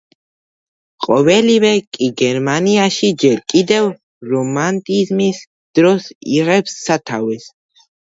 ყოველივე 1.05 1.69
კი 1.97 2.07
გერმანიაში 2.21 3.09
ჯერ 3.23 3.35
კიდევ 3.53 3.85
რომანტიზმის 4.31 5.43
დროს 5.81 6.09
იღებს 6.39 6.75
სათავეს. 6.87 7.47